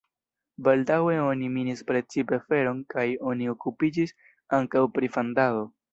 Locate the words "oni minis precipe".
1.23-2.41